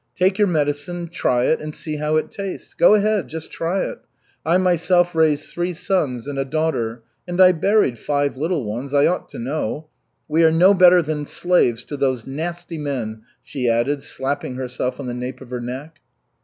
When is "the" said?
15.05-15.13